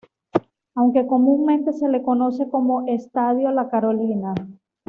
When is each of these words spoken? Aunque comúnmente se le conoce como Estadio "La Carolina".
Aunque 0.73 1.05
comúnmente 1.05 1.73
se 1.73 1.87
le 1.87 2.01
conoce 2.01 2.49
como 2.49 2.87
Estadio 2.87 3.51
"La 3.51 3.69
Carolina". 3.69 4.33